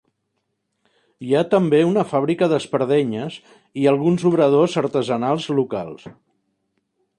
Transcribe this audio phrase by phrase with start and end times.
[1.25, 3.37] Hi ha també una fàbrica d'espardenyes
[3.83, 6.11] i alguns obradors artesanals locals.